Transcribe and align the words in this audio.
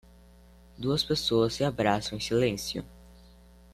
Duas 0.79 1.03
pessoas 1.03 1.53
se 1.53 1.63
abraçam 1.63 2.17
em 2.17 2.19
silêncio 2.19 2.83